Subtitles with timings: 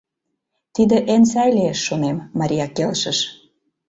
[0.75, 3.19] —Тиде эн сай лиеш, шонем,— Мария келшыш.